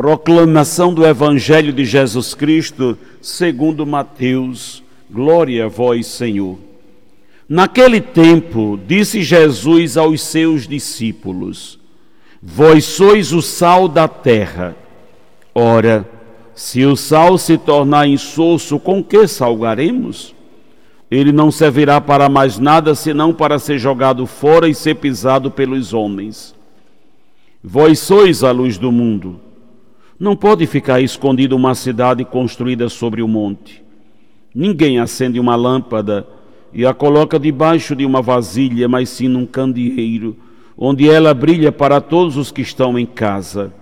Proclamação 0.00 0.94
do 0.94 1.06
Evangelho 1.06 1.74
de 1.74 1.84
Jesus 1.84 2.32
Cristo, 2.32 2.96
segundo 3.20 3.84
Mateus. 3.84 4.82
Glória 5.10 5.66
a 5.66 5.68
vós, 5.68 6.06
Senhor. 6.06 6.58
Naquele 7.46 8.00
tempo, 8.00 8.80
disse 8.86 9.22
Jesus 9.22 9.98
aos 9.98 10.22
seus 10.22 10.66
discípulos: 10.66 11.78
Vós 12.42 12.86
sois 12.86 13.34
o 13.34 13.42
sal 13.42 13.88
da 13.88 14.08
terra. 14.08 14.74
Ora, 15.54 16.08
se 16.54 16.82
o 16.86 16.96
sal 16.96 17.36
se 17.36 17.58
tornar 17.58 18.08
insosso, 18.08 18.78
com 18.78 19.04
que 19.04 19.26
salgaremos? 19.26 20.34
Ele 21.10 21.30
não 21.30 21.50
servirá 21.50 22.00
para 22.00 22.26
mais 22.26 22.58
nada 22.58 22.94
senão 22.94 23.34
para 23.34 23.58
ser 23.58 23.78
jogado 23.78 24.26
fora 24.26 24.66
e 24.66 24.74
ser 24.74 24.94
pisado 24.94 25.50
pelos 25.50 25.92
homens. 25.92 26.54
Vós 27.62 27.98
sois 27.98 28.42
a 28.42 28.50
luz 28.50 28.78
do 28.78 28.90
mundo. 28.90 29.49
Não 30.20 30.36
pode 30.36 30.66
ficar 30.66 31.00
escondida 31.00 31.56
uma 31.56 31.74
cidade 31.74 32.26
construída 32.26 32.90
sobre 32.90 33.22
o 33.22 33.26
monte. 33.26 33.82
Ninguém 34.54 34.98
acende 34.98 35.40
uma 35.40 35.56
lâmpada 35.56 36.26
e 36.74 36.84
a 36.84 36.92
coloca 36.92 37.38
debaixo 37.38 37.96
de 37.96 38.04
uma 38.04 38.20
vasilha, 38.20 38.86
mas 38.86 39.08
sim 39.08 39.28
num 39.28 39.46
candeeiro, 39.46 40.36
onde 40.76 41.08
ela 41.08 41.32
brilha 41.32 41.72
para 41.72 42.02
todos 42.02 42.36
os 42.36 42.52
que 42.52 42.60
estão 42.60 42.98
em 42.98 43.06
casa. 43.06 43.72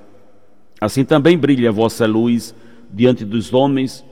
Assim 0.81 1.05
também 1.05 1.37
brilha 1.37 1.71
a 1.71 1.73
vossa 1.73 2.07
luz 2.07 2.55
diante 2.89 3.25
dos 3.25 3.53
homens 3.53 4.05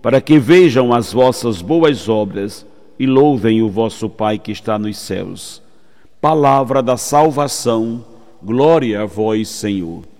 para 0.00 0.20
que 0.20 0.38
vejam 0.38 0.92
as 0.92 1.12
vossas 1.12 1.60
boas 1.60 2.08
obras 2.08 2.64
e 2.96 3.06
louvem 3.06 3.60
o 3.60 3.68
vosso 3.68 4.08
Pai 4.08 4.38
que 4.38 4.52
está 4.52 4.78
nos 4.78 4.96
céus. 4.98 5.60
Palavra 6.20 6.80
da 6.80 6.96
salvação, 6.96 8.04
glória 8.40 9.02
a 9.02 9.04
vós, 9.04 9.48
Senhor. 9.48 10.11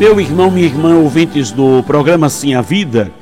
Meu 0.00 0.18
irmão, 0.18 0.50
minha 0.50 0.64
irmã, 0.64 0.96
ouvintes 0.96 1.50
do 1.50 1.82
programa 1.82 2.30
Sim 2.30 2.54
a 2.54 2.62
Vida, 2.62 3.12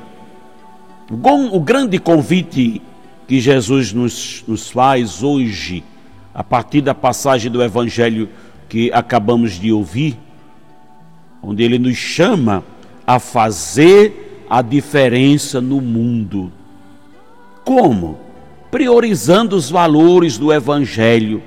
o 1.11 1.59
grande 1.59 1.99
convite 1.99 2.81
que 3.27 3.41
Jesus 3.41 3.93
nos, 3.93 4.45
nos 4.47 4.71
faz 4.71 5.21
hoje, 5.25 5.83
a 6.33 6.45
partir 6.45 6.81
da 6.81 6.95
passagem 6.95 7.51
do 7.51 7.61
Evangelho 7.61 8.29
que 8.69 8.93
acabamos 8.93 9.59
de 9.59 9.73
ouvir, 9.73 10.17
onde 11.43 11.65
ele 11.65 11.81
nos 11.81 11.97
chama 11.97 12.63
a 13.05 13.19
fazer 13.19 14.47
a 14.49 14.63
diferença 14.63 15.61
no 15.61 15.81
mundo. 15.81 16.53
Como? 17.65 18.21
Priorizando 18.71 19.57
os 19.57 19.69
valores 19.69 20.39
do 20.39 20.53
Evangelho, 20.53 21.43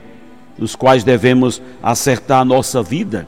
nos 0.60 0.76
quais 0.76 1.06
devemos 1.06 1.62
acertar 1.82 2.42
a 2.42 2.46
nossa 2.46 2.84
vida 2.84 3.26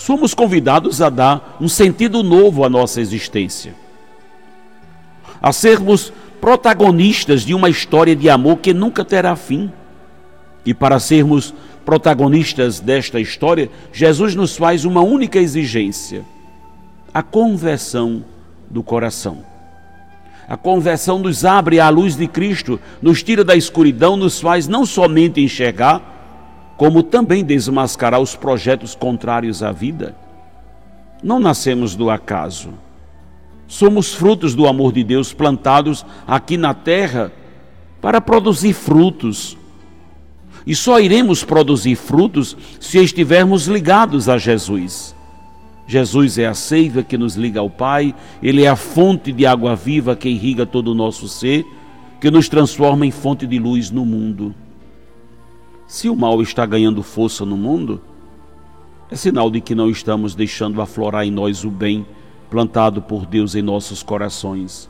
somos 0.00 0.32
convidados 0.32 1.02
a 1.02 1.10
dar 1.10 1.58
um 1.60 1.68
sentido 1.68 2.22
novo 2.22 2.64
à 2.64 2.70
nossa 2.70 3.02
existência, 3.02 3.74
a 5.42 5.52
sermos 5.52 6.10
protagonistas 6.40 7.42
de 7.42 7.52
uma 7.52 7.68
história 7.68 8.16
de 8.16 8.30
amor 8.30 8.56
que 8.56 8.72
nunca 8.72 9.04
terá 9.04 9.36
fim. 9.36 9.70
E 10.64 10.72
para 10.72 10.98
sermos 10.98 11.52
protagonistas 11.84 12.80
desta 12.80 13.20
história, 13.20 13.70
Jesus 13.92 14.34
nos 14.34 14.56
faz 14.56 14.86
uma 14.86 15.02
única 15.02 15.38
exigência: 15.38 16.24
a 17.12 17.22
conversão 17.22 18.24
do 18.70 18.82
coração. 18.82 19.44
A 20.48 20.56
conversão 20.56 21.18
nos 21.18 21.44
abre 21.44 21.78
à 21.78 21.90
luz 21.90 22.16
de 22.16 22.26
Cristo, 22.26 22.80
nos 23.02 23.22
tira 23.22 23.44
da 23.44 23.54
escuridão, 23.54 24.16
nos 24.16 24.40
faz 24.40 24.66
não 24.66 24.86
somente 24.86 25.42
enxergar, 25.42 26.19
como 26.80 27.02
também 27.02 27.44
desmascarar 27.44 28.18
os 28.22 28.34
projetos 28.34 28.94
contrários 28.94 29.62
à 29.62 29.70
vida. 29.70 30.16
Não 31.22 31.38
nascemos 31.38 31.94
do 31.94 32.08
acaso. 32.08 32.70
Somos 33.68 34.14
frutos 34.14 34.54
do 34.54 34.66
amor 34.66 34.90
de 34.90 35.04
Deus 35.04 35.30
plantados 35.30 36.06
aqui 36.26 36.56
na 36.56 36.72
terra 36.72 37.30
para 38.00 38.18
produzir 38.18 38.72
frutos. 38.72 39.58
E 40.66 40.74
só 40.74 40.98
iremos 40.98 41.44
produzir 41.44 41.96
frutos 41.96 42.56
se 42.80 42.96
estivermos 42.96 43.66
ligados 43.66 44.26
a 44.26 44.38
Jesus. 44.38 45.14
Jesus 45.86 46.38
é 46.38 46.46
a 46.46 46.54
seiva 46.54 47.02
que 47.02 47.18
nos 47.18 47.34
liga 47.34 47.60
ao 47.60 47.68
Pai, 47.68 48.14
Ele 48.42 48.64
é 48.64 48.68
a 48.68 48.76
fonte 48.76 49.32
de 49.32 49.44
água 49.44 49.76
viva 49.76 50.16
que 50.16 50.30
irriga 50.30 50.64
todo 50.64 50.92
o 50.92 50.94
nosso 50.94 51.28
ser, 51.28 51.62
que 52.18 52.30
nos 52.30 52.48
transforma 52.48 53.04
em 53.04 53.10
fonte 53.10 53.46
de 53.46 53.58
luz 53.58 53.90
no 53.90 54.06
mundo. 54.06 54.54
Se 55.90 56.08
o 56.08 56.14
mal 56.14 56.40
está 56.40 56.64
ganhando 56.64 57.02
força 57.02 57.44
no 57.44 57.56
mundo, 57.56 58.00
é 59.10 59.16
sinal 59.16 59.50
de 59.50 59.60
que 59.60 59.74
não 59.74 59.90
estamos 59.90 60.36
deixando 60.36 60.80
aflorar 60.80 61.26
em 61.26 61.32
nós 61.32 61.64
o 61.64 61.68
bem 61.68 62.06
plantado 62.48 63.02
por 63.02 63.26
Deus 63.26 63.56
em 63.56 63.60
nossos 63.60 64.00
corações. 64.00 64.88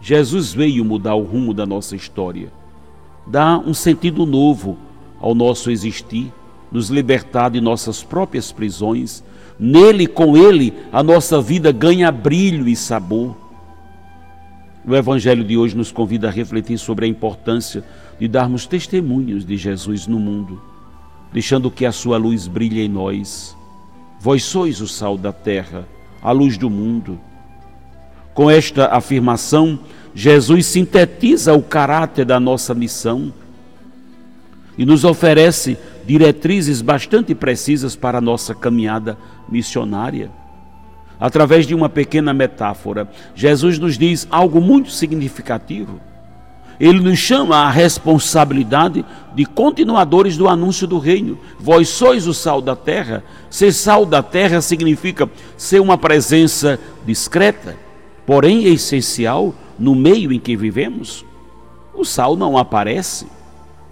Jesus 0.00 0.54
veio 0.54 0.84
mudar 0.84 1.16
o 1.16 1.24
rumo 1.24 1.52
da 1.52 1.66
nossa 1.66 1.96
história, 1.96 2.52
dar 3.26 3.58
um 3.58 3.74
sentido 3.74 4.24
novo 4.24 4.78
ao 5.20 5.34
nosso 5.34 5.68
existir, 5.68 6.32
nos 6.70 6.90
libertar 6.90 7.50
de 7.50 7.60
nossas 7.60 8.04
próprias 8.04 8.52
prisões. 8.52 9.24
Nele, 9.58 10.06
com 10.06 10.36
Ele, 10.36 10.72
a 10.92 11.02
nossa 11.02 11.40
vida 11.40 11.72
ganha 11.72 12.12
brilho 12.12 12.68
e 12.68 12.76
sabor. 12.76 13.34
O 14.86 14.94
Evangelho 14.94 15.42
de 15.42 15.56
hoje 15.56 15.74
nos 15.74 15.90
convida 15.90 16.28
a 16.28 16.30
refletir 16.30 16.78
sobre 16.78 17.06
a 17.06 17.08
importância 17.08 17.82
de 18.18 18.28
darmos 18.28 18.66
testemunhos 18.66 19.44
de 19.44 19.56
Jesus 19.56 20.06
no 20.06 20.18
mundo, 20.18 20.60
deixando 21.32 21.70
que 21.70 21.86
a 21.86 21.92
sua 21.92 22.18
luz 22.18 22.46
brilhe 22.46 22.82
em 22.82 22.88
nós. 22.88 23.56
Vós 24.20 24.44
sois 24.44 24.82
o 24.82 24.88
sal 24.88 25.16
da 25.16 25.32
terra, 25.32 25.88
a 26.22 26.30
luz 26.32 26.58
do 26.58 26.68
mundo. 26.68 27.18
Com 28.34 28.50
esta 28.50 28.88
afirmação, 28.88 29.78
Jesus 30.14 30.66
sintetiza 30.66 31.54
o 31.54 31.62
caráter 31.62 32.26
da 32.26 32.38
nossa 32.38 32.74
missão 32.74 33.32
e 34.76 34.84
nos 34.84 35.02
oferece 35.02 35.78
diretrizes 36.06 36.82
bastante 36.82 37.34
precisas 37.34 37.96
para 37.96 38.18
a 38.18 38.20
nossa 38.20 38.54
caminhada 38.54 39.16
missionária. 39.48 40.30
Através 41.18 41.66
de 41.66 41.74
uma 41.74 41.88
pequena 41.88 42.34
metáfora, 42.34 43.08
Jesus 43.34 43.78
nos 43.78 43.96
diz 43.96 44.26
algo 44.30 44.60
muito 44.60 44.90
significativo. 44.90 46.00
Ele 46.78 46.98
nos 46.98 47.18
chama 47.18 47.56
à 47.56 47.70
responsabilidade 47.70 49.04
de 49.32 49.44
continuadores 49.44 50.36
do 50.36 50.48
anúncio 50.48 50.88
do 50.88 50.98
reino. 50.98 51.38
Vós 51.58 51.88
sois 51.88 52.26
o 52.26 52.34
sal 52.34 52.60
da 52.60 52.74
terra. 52.74 53.22
Ser 53.48 53.72
sal 53.72 54.04
da 54.04 54.22
terra 54.22 54.60
significa 54.60 55.30
ser 55.56 55.80
uma 55.80 55.96
presença 55.96 56.78
discreta, 57.06 57.76
porém 58.26 58.64
essencial 58.64 59.54
no 59.78 59.94
meio 59.94 60.32
em 60.32 60.40
que 60.40 60.56
vivemos. 60.56 61.24
O 61.94 62.04
sal 62.04 62.34
não 62.34 62.58
aparece, 62.58 63.28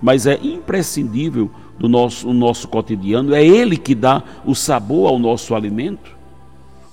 mas 0.01 0.27
é 0.27 0.41
imprescindível 0.43 1.49
do 1.79 1.89
nosso, 1.89 2.27
no 2.27 2.35
nosso 2.35 2.67
cotidiano. 2.67 3.33
É 3.33 3.47
ele 3.47 3.77
que 3.77 3.95
dá 3.95 4.25
o 4.45 4.57
sabor 4.57 5.09
ao 5.09 5.21
nosso 5.21 5.55
alimento 5.55 6.22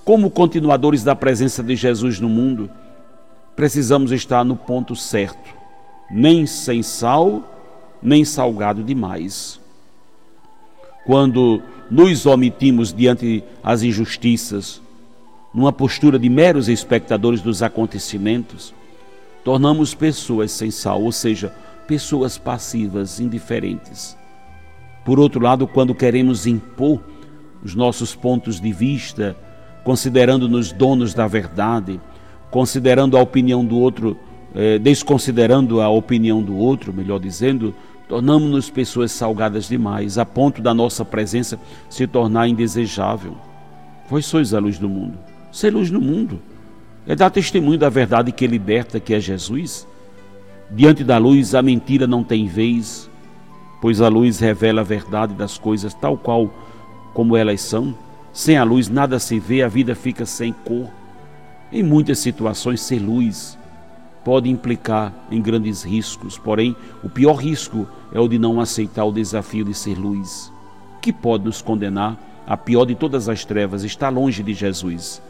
como 0.09 0.31
continuadores 0.31 1.03
da 1.03 1.15
presença 1.15 1.61
de 1.61 1.75
Jesus 1.75 2.19
no 2.19 2.27
mundo, 2.27 2.67
precisamos 3.56 4.11
estar 4.11 4.44
no 4.44 4.56
ponto 4.56 4.95
certo, 4.95 5.53
nem 6.09 6.47
sem 6.47 6.81
sal, 6.81 7.47
nem 8.01 8.25
salgado 8.25 8.83
demais. 8.83 9.59
Quando 11.06 11.61
nos 11.91 12.25
omitimos 12.25 12.91
diante 12.91 13.44
as 13.63 13.83
injustiças, 13.83 14.81
numa 15.53 15.71
postura 15.71 16.17
de 16.17 16.27
meros 16.27 16.67
espectadores 16.69 17.39
dos 17.39 17.61
acontecimentos, 17.61 18.73
tornamos 19.44 19.94
pessoas 19.94 20.50
sem 20.51 20.71
sal, 20.71 21.03
ou 21.03 21.11
seja, 21.11 21.53
pessoas 21.88 22.35
passivas, 22.35 23.19
indiferentes. 23.19 24.17
Por 25.06 25.19
outro 25.19 25.39
lado, 25.39 25.67
quando 25.67 25.94
queremos 25.94 26.47
impor 26.47 27.00
os 27.63 27.75
nossos 27.75 28.15
pontos 28.15 28.59
de 28.59 28.73
vista, 28.73 29.38
considerando-nos 29.84 30.72
donos 30.72 31.14
da 31.14 31.28
verdade, 31.28 32.00
considerando 32.52 33.18
a 33.18 33.22
opinião 33.22 33.64
do 33.64 33.78
outro, 33.78 34.18
eh, 34.56 34.80
desconsiderando 34.80 35.81
a 35.81 35.90
opinião 35.90 36.42
do 36.42 36.58
outro, 36.58 36.94
melhor 36.94 37.20
dizendo, 37.20 37.74
tornamos-nos 38.08 38.70
pessoas 38.70 39.12
salgadas 39.12 39.68
demais, 39.68 40.18
a 40.18 40.26
ponto 40.26 40.62
da 40.62 40.74
nossa 40.74 41.06
presença 41.06 41.60
se 41.90 42.08
tornar 42.08 42.48
indesejável. 42.48 43.36
Vós 44.10 44.26
sois 44.26 44.54
a 44.54 44.60
luz 44.60 44.80
do 44.80 44.90
mundo. 44.90 45.18
Ser 45.52 45.72
luz 45.72 45.92
no 45.92 46.02
mundo 46.02 46.40
é 47.08 47.16
dar 47.16 47.30
testemunho 47.30 47.78
da 47.78 47.90
verdade 47.90 48.31
que 48.31 48.46
liberta, 48.48 49.00
que 49.00 49.14
é 49.14 49.20
Jesus. 49.20 49.88
Diante 50.72 51.04
da 51.04 51.18
luz, 51.18 51.56
a 51.56 51.62
mentira 51.62 52.06
não 52.06 52.24
tem 52.24 52.48
vez, 52.48 53.10
pois 53.81 54.02
a 54.02 54.08
luz 54.08 54.40
revela 54.40 54.81
a 54.81 54.84
verdade 54.84 55.34
das 55.34 55.58
coisas 55.58 55.94
tal 55.94 56.18
qual 56.18 56.50
como 57.14 57.36
elas 57.36 57.62
são. 57.62 57.96
Sem 58.39 58.56
a 58.57 58.63
luz 58.63 58.88
nada 58.88 59.19
se 59.19 59.38
vê, 59.38 59.63
a 59.63 59.68
vida 59.68 59.94
fica 59.94 60.25
sem 60.25 60.53
cor. 60.53 60.89
Em 61.74 61.83
muitas 61.83 62.19
situações, 62.19 62.80
ser 62.80 62.97
luz 62.97 63.59
pode 64.24 64.50
implicar 64.50 65.13
em 65.30 65.41
grandes 65.41 65.83
riscos, 65.83 66.38
porém, 66.38 66.74
o 67.03 67.09
pior 67.09 67.33
risco 67.33 67.86
é 68.13 68.18
o 68.18 68.30
de 68.30 68.39
não 68.39 68.62
aceitar 68.62 69.03
o 69.03 69.12
desafio 69.12 69.65
de 69.65 69.74
ser 69.74 70.00
luz, 70.00 70.50
que 71.01 71.12
pode 71.12 71.44
nos 71.44 71.62
condenar 71.62 72.18
a 72.47 72.56
pior 72.56 72.86
de 72.86 72.95
todas 72.95 73.27
as 73.27 73.44
trevas, 73.44 73.83
está 73.83 74.07
longe 74.07 74.42
de 74.42 74.53
Jesus. 74.53 75.21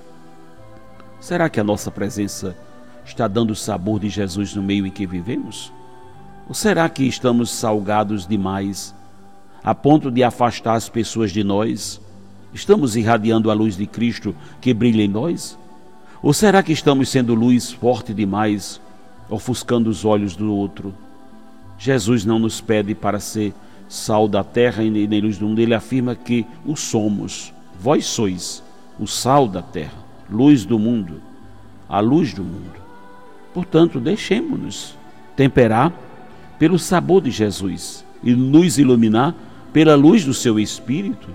Será 1.20 1.50
que 1.50 1.60
a 1.60 1.64
nossa 1.64 1.90
presença 1.90 2.56
está 3.04 3.28
dando 3.28 3.50
o 3.50 3.56
sabor 3.56 4.00
de 4.00 4.08
Jesus 4.08 4.54
no 4.54 4.62
meio 4.62 4.86
em 4.86 4.92
que 4.92 5.08
vivemos? 5.08 5.74
Ou 6.48 6.54
será 6.54 6.88
que 6.88 7.06
estamos 7.06 7.50
salgados 7.50 8.28
demais, 8.28 8.94
a 9.64 9.74
ponto 9.74 10.12
de 10.12 10.24
afastar 10.24 10.76
as 10.76 10.88
pessoas 10.88 11.32
de 11.32 11.44
nós? 11.44 12.00
Estamos 12.54 12.96
irradiando 12.96 13.52
a 13.52 13.54
luz 13.54 13.78
de 13.78 13.86
Cristo 13.86 14.36
que 14.60 14.74
brilha 14.74 15.04
em 15.04 15.08
nós? 15.08 15.58
Ou 16.22 16.34
será 16.34 16.64
que 16.64 16.74
estamos 16.74 17.10
sendo 17.10 17.34
luz 17.34 17.72
forte 17.72 18.14
demais, 18.14 18.82
ofuscando 19.30 19.90
os 19.90 20.04
olhos 20.04 20.36
do 20.36 20.54
outro? 20.54 20.94
Jesus 21.78 22.26
não 22.26 22.40
nos 22.40 22.60
pede 22.60 22.94
para 22.94 23.20
ser 23.20 23.54
sal 23.88 24.28
da 24.28 24.44
terra 24.44 24.84
e 24.84 24.90
nem 24.90 25.22
luz 25.22 25.38
do 25.38 25.48
mundo, 25.48 25.60
ele 25.60 25.74
afirma 25.74 26.16
que 26.16 26.46
o 26.66 26.76
somos. 26.76 27.54
Vós 27.80 28.06
sois 28.06 28.62
o 29.00 29.08
sal 29.08 29.48
da 29.48 29.62
terra, 29.62 29.98
luz 30.30 30.66
do 30.66 30.78
mundo, 30.78 31.22
a 31.88 32.00
luz 32.00 32.34
do 32.34 32.44
mundo. 32.44 32.80
Portanto, 33.54 34.00
deixemos-nos 34.00 34.96
temperar 35.36 35.94
pelo 36.60 36.78
sabor 36.78 37.22
de 37.22 37.32
Jesus 37.32 38.04
e 38.22 38.36
nos 38.36 38.78
iluminar 38.78 39.34
pela 39.72 39.96
luz 39.96 40.26
do 40.26 40.34
seu 40.34 40.60
Espírito 40.60 41.30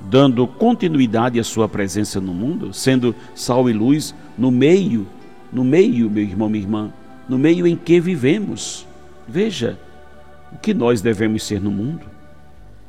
dando 0.00 0.46
continuidade 0.46 1.38
à 1.38 1.44
sua 1.44 1.68
presença 1.68 2.20
no 2.20 2.32
mundo, 2.32 2.72
sendo 2.72 3.14
sal 3.34 3.68
e 3.68 3.72
luz 3.72 4.14
no 4.36 4.50
meio, 4.50 5.06
no 5.52 5.64
meio, 5.64 6.10
meu 6.10 6.22
irmão, 6.22 6.48
minha 6.48 6.64
irmã, 6.64 6.92
no 7.28 7.38
meio 7.38 7.66
em 7.66 7.76
que 7.76 8.00
vivemos. 8.00 8.86
Veja 9.26 9.78
o 10.52 10.58
que 10.58 10.72
nós 10.72 11.00
devemos 11.00 11.42
ser 11.42 11.60
no 11.60 11.70
mundo. 11.70 12.02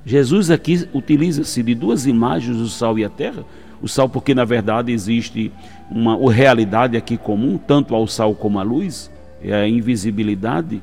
Jesus 0.05 0.49
aqui 0.49 0.87
utiliza-se 0.93 1.61
de 1.63 1.75
duas 1.75 2.05
imagens 2.05 2.57
do 2.57 2.67
sal 2.67 2.97
e 2.97 3.03
a 3.03 3.09
terra. 3.09 3.43
O 3.81 3.87
sal, 3.87 4.07
porque 4.07 4.33
na 4.33 4.45
verdade 4.45 4.91
existe 4.91 5.51
uma 5.89 6.31
realidade 6.31 6.95
aqui 6.95 7.17
comum, 7.17 7.57
tanto 7.57 7.93
ao 7.93 8.07
sal 8.07 8.33
como 8.33 8.59
à 8.59 8.63
luz, 8.63 9.11
é 9.41 9.53
a 9.53 9.67
invisibilidade, 9.67 10.81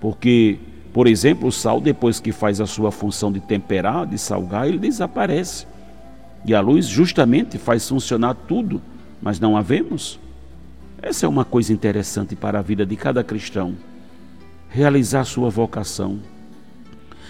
porque 0.00 0.58
por 0.92 1.06
exemplo, 1.06 1.48
o 1.48 1.52
sal, 1.52 1.80
depois 1.80 2.18
que 2.18 2.32
faz 2.32 2.60
a 2.60 2.66
sua 2.66 2.90
função 2.90 3.30
de 3.30 3.38
temperar, 3.38 4.06
de 4.06 4.18
salgar, 4.18 4.66
ele 4.66 4.78
desaparece. 4.78 5.66
E 6.44 6.54
a 6.54 6.60
luz 6.60 6.86
justamente 6.86 7.58
faz 7.58 7.88
funcionar 7.88 8.34
tudo, 8.34 8.82
mas 9.22 9.38
não 9.38 9.56
a 9.56 9.62
vemos. 9.62 10.18
Essa 11.00 11.26
é 11.26 11.28
uma 11.28 11.44
coisa 11.44 11.72
interessante 11.72 12.34
para 12.34 12.58
a 12.58 12.62
vida 12.62 12.84
de 12.84 12.96
cada 12.96 13.22
cristão. 13.22 13.74
Realizar 14.68 15.24
sua 15.24 15.48
vocação. 15.48 16.18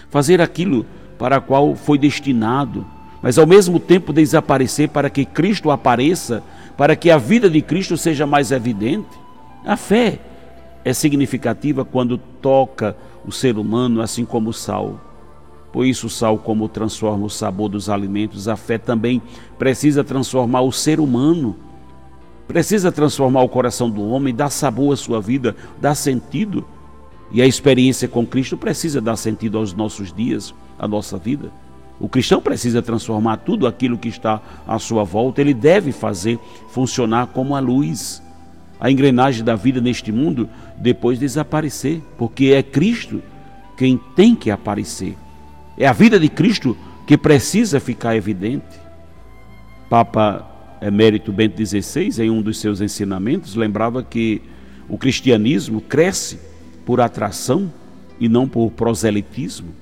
Fazer 0.09 0.41
aquilo 0.41 0.87
para 1.19 1.37
a 1.37 1.41
qual 1.41 1.77
foi 1.77 1.99
destinado, 1.99 2.87
mas 3.23 3.37
ao 3.37 3.47
mesmo 3.47 3.79
tempo 3.79 4.13
desaparecer 4.13 4.89
para 4.89 5.11
que 5.11 5.27
Cristo 5.27 5.71
apareça, 5.71 6.43
para 6.77 6.97
que 6.97 7.11
a 7.11 7.19
vida 7.19 7.51
de 7.51 7.61
Cristo 7.61 7.97
seja 7.97 8.27
mais 8.27 8.51
evidente. 8.51 9.11
A 9.65 9.77
fé 9.77 10.19
é 10.85 10.93
significativa 10.93 11.85
quando 11.85 12.19
toca 12.19 12.97
o 13.25 13.33
ser 13.33 13.59
humano, 13.59 14.01
assim 14.01 14.25
como 14.25 14.51
o 14.51 14.53
sal. 14.53 15.01
Por 15.73 15.87
isso, 15.87 16.07
o 16.07 16.11
sal, 16.11 16.37
como 16.37 16.69
transforma 16.69 17.27
o 17.27 17.31
sabor 17.31 17.69
dos 17.69 17.89
alimentos, 17.89 18.49
a 18.49 18.57
fé 18.57 18.77
também 18.77 19.23
precisa 19.59 20.03
transformar 20.03 20.63
o 20.63 20.73
ser 20.73 20.99
humano, 20.99 21.57
precisa 22.49 22.91
transformar 22.91 23.43
o 23.43 23.49
coração 23.49 23.89
do 23.89 24.03
homem, 24.09 24.35
dar 24.35 24.51
sabor 24.51 24.93
à 24.93 24.97
sua 24.97 25.21
vida, 25.21 25.55
dar 25.81 25.95
sentido. 25.95 26.65
E 27.31 27.41
a 27.41 27.47
experiência 27.47 28.09
com 28.09 28.27
Cristo 28.27 28.57
precisa 28.57 29.01
dar 29.01 29.15
sentido 29.15 29.59
aos 29.59 29.73
nossos 29.73 30.13
dias, 30.13 30.53
à 30.77 30.89
nossa 30.89 31.17
vida. 31.17 31.53
O 32.01 32.09
cristão 32.09 32.41
precisa 32.41 32.83
transformar 32.83 33.37
tudo 33.37 33.67
aquilo 33.67 33.99
que 33.99 34.09
está 34.09 34.41
à 34.67 34.79
sua 34.79 35.05
volta, 35.05 35.41
ele 35.41 35.55
deve 35.55 35.93
fazer 35.93 36.39
funcionar 36.71 37.29
como 37.29 37.55
a 37.55 37.61
luz 37.61 38.21
a 38.81 38.91
engrenagem 38.91 39.45
da 39.45 39.55
vida 39.55 39.81
neste 39.81 40.11
mundo 40.11 40.49
depois 40.77 41.19
desaparecer, 41.19 42.01
porque 42.17 42.47
é 42.47 42.63
Cristo 42.63 43.23
quem 43.77 44.01
tem 44.17 44.35
que 44.35 44.51
aparecer. 44.51 45.17
É 45.77 45.87
a 45.87 45.93
vida 45.93 46.19
de 46.19 46.29
Cristo 46.29 46.77
que 47.07 47.17
precisa 47.17 47.79
ficar 47.79 48.17
evidente. 48.17 48.79
Papa 49.89 50.49
Emérito 50.81 51.33
Bento 51.33 51.65
XVI, 51.65 52.23
em 52.23 52.31
um 52.31 52.41
dos 52.41 52.59
seus 52.59 52.81
ensinamentos, 52.81 53.55
lembrava 53.55 54.03
que 54.03 54.41
o 54.89 54.97
cristianismo 54.97 55.81
cresce 55.81 56.39
por 56.87 57.01
atração 57.01 57.73
e 58.19 58.29
não 58.29 58.49
por 58.49 58.71
proselitismo. 58.71 59.75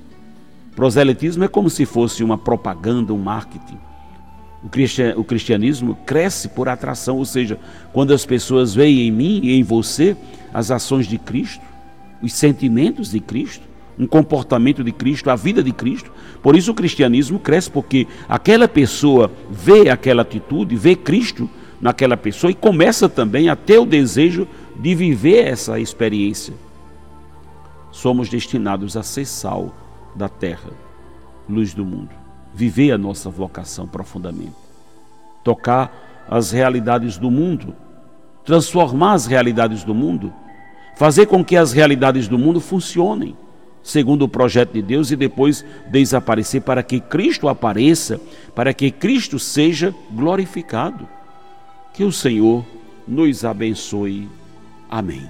Proselitismo 0.75 1.45
é 1.45 1.49
como 1.49 1.71
se 1.71 1.85
fosse 1.85 2.23
uma 2.23 2.39
propaganda, 2.39 3.13
um 3.13 3.19
marketing. 3.19 3.79
O 4.63 5.23
cristianismo 5.23 5.97
cresce 6.05 6.49
por 6.49 6.69
atração, 6.69 7.17
ou 7.17 7.25
seja, 7.25 7.59
quando 7.93 8.13
as 8.13 8.27
pessoas 8.27 8.75
veem 8.75 9.07
em 9.07 9.11
mim 9.11 9.41
e 9.43 9.53
em 9.53 9.63
você 9.63 10.17
as 10.53 10.71
ações 10.71 11.07
de 11.07 11.17
Cristo, 11.17 11.65
os 12.21 12.33
sentimentos 12.33 13.11
de 13.11 13.21
Cristo, 13.21 13.65
um 13.97 14.07
comportamento 14.07 14.83
de 14.83 14.91
Cristo, 14.91 15.31
a 15.31 15.37
vida 15.37 15.63
de 15.63 15.73
Cristo. 15.73 16.11
Por 16.43 16.57
isso 16.57 16.73
o 16.73 16.75
cristianismo 16.75 17.39
cresce, 17.39 17.71
porque 17.71 18.09
aquela 18.29 18.67
pessoa 18.67 19.31
vê 19.49 19.91
aquela 19.91 20.23
atitude, 20.23 20.75
vê 20.75 20.97
Cristo 20.97 21.49
naquela 21.81 22.17
pessoa 22.17 22.51
e 22.51 22.55
começa 22.55 23.09
também 23.09 23.49
a 23.49 23.55
ter 23.55 23.79
o 23.79 23.87
desejo 23.87 24.47
de 24.77 24.93
viver 24.93 25.47
essa 25.47 25.79
experiência. 25.79 26.55
Somos 27.93 28.29
destinados 28.29 28.97
a 28.97 29.05
ser 29.05 29.25
sal 29.25 29.73
da 30.17 30.29
terra, 30.29 30.71
luz 31.49 31.73
do 31.73 31.85
mundo 31.85 32.28
viver 32.55 32.93
a 32.93 32.99
nossa 32.99 33.31
vocação 33.31 33.87
profundamente, 33.87 34.55
tocar 35.45 36.27
as 36.29 36.51
realidades 36.51 37.17
do 37.19 37.31
mundo, 37.31 37.75
transformar 38.45 39.13
as 39.13 39.27
realidades 39.27 39.85
do 39.85 39.95
mundo, 39.95 40.33
fazer 40.97 41.27
com 41.27 41.45
que 41.45 41.57
as 41.57 41.73
realidades 41.73 42.29
do 42.29 42.39
mundo 42.39 42.61
funcionem 42.61 43.37
segundo 43.89 44.23
o 44.23 44.29
projeto 44.29 44.73
de 44.73 44.83
Deus 44.83 45.11
e 45.11 45.17
depois 45.17 45.65
desaparecer 45.91 46.61
para 46.61 46.83
que 46.83 47.01
Cristo 47.01 47.49
apareça, 47.49 48.21
para 48.55 48.75
que 48.75 48.91
Cristo 48.91 49.39
seja 49.39 49.95
glorificado. 50.11 51.09
Que 51.95 52.05
o 52.05 52.13
Senhor 52.13 52.65
nos 53.07 53.45
abençoe. 53.45 54.29
Amém. 54.91 55.27